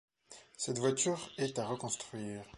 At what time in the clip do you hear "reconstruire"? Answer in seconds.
1.67-2.43